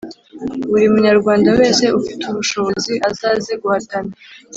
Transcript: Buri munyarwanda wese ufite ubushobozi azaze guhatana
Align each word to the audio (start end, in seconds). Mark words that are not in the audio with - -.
Buri 0.69 0.85
munyarwanda 0.93 1.49
wese 1.59 1.83
ufite 1.99 2.23
ubushobozi 2.31 2.93
azaze 3.09 3.51
guhatana 3.61 4.11